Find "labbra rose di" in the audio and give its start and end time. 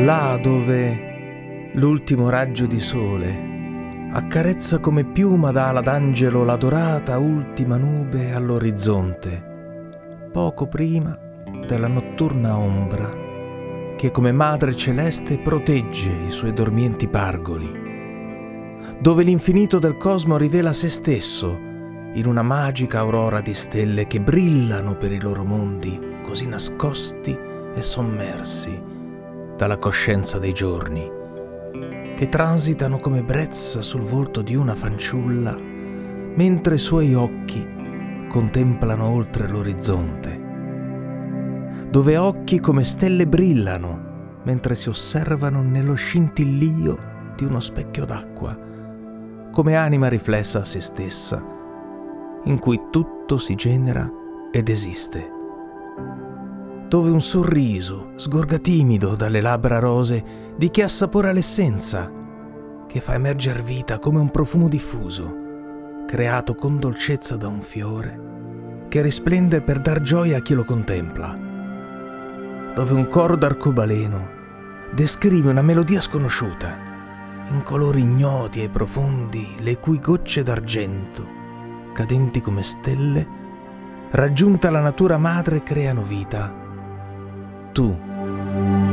59.42-60.70